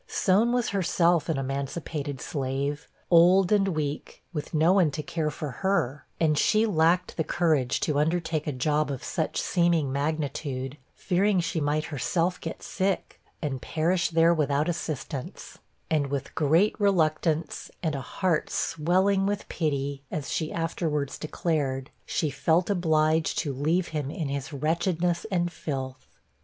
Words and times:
Soan 0.07 0.51
was 0.51 0.69
herself 0.69 1.29
an 1.29 1.37
emancipated 1.37 2.19
slave, 2.21 2.87
old 3.11 3.51
and 3.51 3.67
weak, 3.67 4.23
with 4.33 4.51
no 4.51 4.73
one 4.73 4.89
to 4.89 5.03
care 5.03 5.29
for 5.29 5.51
her; 5.61 6.07
and 6.19 6.39
she 6.39 6.65
lacked 6.65 7.17
the 7.17 7.23
courage 7.23 7.79
to 7.81 7.99
undertake 7.99 8.47
a 8.47 8.51
job 8.51 8.89
of 8.89 9.03
such 9.03 9.39
seeming 9.39 9.91
magnitude, 9.91 10.79
fearing 10.95 11.39
she 11.39 11.61
might 11.61 11.85
herself 11.93 12.41
get 12.41 12.63
sick, 12.63 13.21
and 13.43 13.61
perish 13.61 14.09
there 14.09 14.33
without 14.33 14.67
assistance; 14.67 15.59
and 15.87 16.07
with 16.07 16.33
great 16.33 16.73
reluctance, 16.79 17.69
and 17.83 17.93
a 17.93 18.01
heart 18.01 18.49
swelling 18.49 19.27
with 19.27 19.47
pity, 19.49 20.01
as 20.09 20.31
she 20.31 20.51
afterwards 20.51 21.19
declared, 21.19 21.91
she 22.07 22.31
felt 22.31 22.71
obliged 22.71 23.37
to 23.37 23.53
leave 23.53 23.89
him 23.89 24.09
in 24.09 24.29
his 24.29 24.51
wretchedness 24.51 25.27
and 25.29 25.51
filth. 25.51 26.07